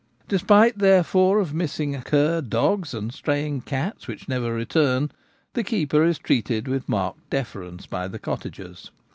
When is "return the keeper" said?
4.51-6.03